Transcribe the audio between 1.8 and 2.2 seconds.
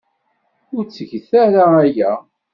aya.